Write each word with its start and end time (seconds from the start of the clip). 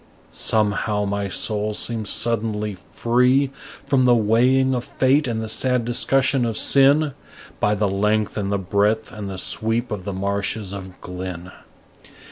Somehow 0.31 1.05
my 1.05 1.27
soul 1.27 1.73
seems 1.75 2.09
suddenly 2.09 2.73
free 2.73 3.51
From 3.85 4.05
the 4.05 4.15
weighing 4.15 4.73
of 4.73 4.83
fate 4.83 5.27
and 5.27 5.43
the 5.43 5.47
sad 5.47 5.85
discussion 5.85 6.43
of 6.43 6.57
sin, 6.57 7.13
By 7.59 7.75
the 7.75 7.87
length 7.87 8.35
and 8.35 8.51
the 8.51 8.57
breadth 8.57 9.11
and 9.11 9.29
the 9.29 9.37
sweep 9.37 9.91
of 9.91 10.03
the 10.03 10.11
marshes 10.13 10.73
of 10.73 10.99
Glynn. 11.01 11.51